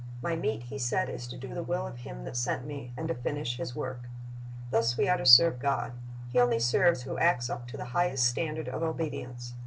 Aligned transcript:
"My 0.19 0.35
meat," 0.35 0.63
He 0.63 0.79
said, 0.79 1.09
"is 1.09 1.27
to 1.27 1.37
do 1.37 1.53
the 1.53 1.61
will 1.61 1.85
of 1.85 1.97
Him 1.97 2.23
that 2.23 2.35
sent 2.35 2.65
Me, 2.65 2.91
and 2.97 3.07
to 3.07 3.13
finish 3.13 3.57
His 3.57 3.75
work."^ 3.75 4.07
Thus 4.71 4.97
we 4.97 5.07
are 5.07 5.17
to 5.19 5.27
serve 5.27 5.59
God. 5.59 5.91
He 6.31 6.39
only 6.39 6.57
serves 6.57 7.03
who 7.03 7.19
acts 7.19 7.51
up 7.51 7.67
to 7.67 7.77
the 7.77 7.85
highest 7.93 8.23
standard 8.25 8.67
of 8.67 8.81
obedience. 8.81 9.53